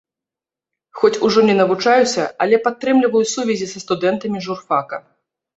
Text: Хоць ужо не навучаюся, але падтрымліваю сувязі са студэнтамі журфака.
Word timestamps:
Хоць 1.01 1.19
ужо 1.27 1.43
не 1.49 1.55
навучаюся, 1.59 2.23
але 2.45 2.61
падтрымліваю 2.65 3.21
сувязі 3.35 3.67
са 3.73 3.79
студэнтамі 3.85 4.43
журфака. 4.49 4.97